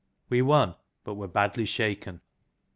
We 0.29 0.41
won, 0.41 0.77
but 1.03 1.13
were 1.13 1.27
badly 1.27 1.65
shaken. 1.65 2.21